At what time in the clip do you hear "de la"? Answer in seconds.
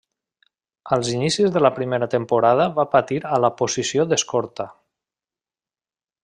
1.57-1.71